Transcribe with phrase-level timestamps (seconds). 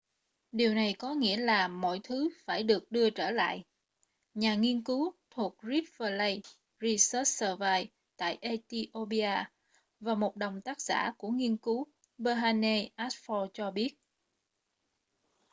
[0.51, 3.63] điều này có nghĩa là mọi thứ phải được đưa trở lại
[4.33, 6.41] nhà nghiên cứu thuộc rift valley
[6.81, 9.43] research service tại ethiopia
[9.99, 11.85] và một đồng tác giả của nghiên cứu
[12.17, 13.95] berhane asfaw cho biết